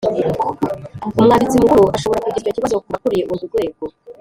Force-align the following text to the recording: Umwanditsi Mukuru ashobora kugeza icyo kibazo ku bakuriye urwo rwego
Umwanditsi 1.19 1.61
Mukuru 1.63 1.83
ashobora 1.97 2.23
kugeza 2.25 2.39
icyo 2.45 2.55
kibazo 2.57 2.75
ku 2.83 2.87
bakuriye 2.93 3.23
urwo 3.31 3.43
rwego 3.49 3.83